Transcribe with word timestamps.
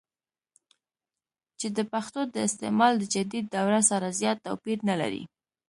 چې 1.59 1.67
دَپښتو 1.75 2.19
دَاستعمال 2.35 2.93
دَجديد 2.97 3.45
دور 3.53 3.71
سره 3.89 4.15
زيات 4.19 4.37
توپير 4.45 4.77
نۀ 4.87 4.95
لري 5.01 5.23